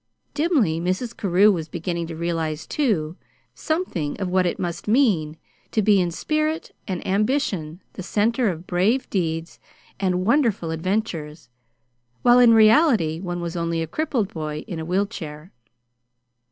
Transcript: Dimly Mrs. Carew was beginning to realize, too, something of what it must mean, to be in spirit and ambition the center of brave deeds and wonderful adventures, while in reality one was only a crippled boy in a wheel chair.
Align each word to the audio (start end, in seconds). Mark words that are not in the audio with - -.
Dimly 0.33 0.79
Mrs. 0.79 1.15
Carew 1.15 1.51
was 1.51 1.67
beginning 1.67 2.07
to 2.07 2.15
realize, 2.15 2.65
too, 2.65 3.17
something 3.53 4.19
of 4.19 4.29
what 4.29 4.47
it 4.47 4.57
must 4.57 4.87
mean, 4.87 5.37
to 5.69 5.83
be 5.83 6.01
in 6.01 6.09
spirit 6.09 6.71
and 6.87 7.05
ambition 7.05 7.83
the 7.93 8.01
center 8.01 8.49
of 8.49 8.65
brave 8.65 9.07
deeds 9.11 9.59
and 9.99 10.25
wonderful 10.25 10.71
adventures, 10.71 11.51
while 12.23 12.39
in 12.39 12.55
reality 12.55 13.19
one 13.19 13.41
was 13.41 13.55
only 13.55 13.83
a 13.83 13.85
crippled 13.85 14.33
boy 14.33 14.65
in 14.67 14.79
a 14.79 14.85
wheel 14.85 15.05
chair. 15.05 15.51